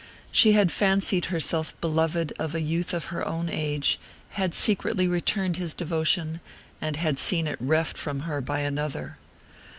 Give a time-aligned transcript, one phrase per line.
[0.31, 5.57] She had fancied herself beloved of a youth of her own age; had secretly returned
[5.57, 6.39] his devotion,
[6.81, 9.19] and had seen it reft from her by another.